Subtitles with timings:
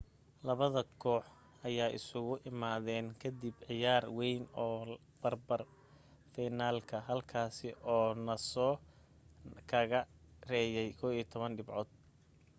[0.47, 1.23] labada koox
[1.67, 4.77] ayaa isugu imaadeen ka dib ciyaar wayn oo
[5.21, 5.55] barka
[6.33, 8.65] finalka halkaasi uu noosa
[9.69, 9.99] kaga
[10.49, 11.89] reeyay 11 dhibcood